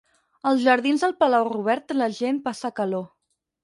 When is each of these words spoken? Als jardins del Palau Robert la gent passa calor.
Als 0.51 0.63
jardins 0.67 1.05
del 1.05 1.15
Palau 1.21 1.47
Robert 1.51 1.97
la 2.01 2.11
gent 2.25 2.43
passa 2.51 2.77
calor. 2.83 3.11